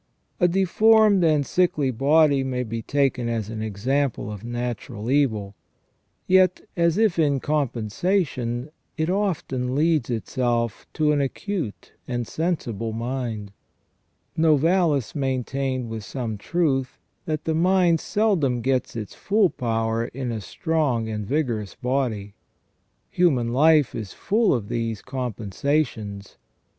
[0.39, 5.53] A deformed and sickly body may be taken as an example of natural evil;
[6.25, 13.51] yet, as if in compensation, it often lends itself to an acute and sensible mind.
[14.35, 20.41] Novalis maintained, with some truth, that the mind seldom gets its full power in a
[20.41, 22.33] strong and vigorous body.
[23.11, 26.37] Human life is full of these compensations.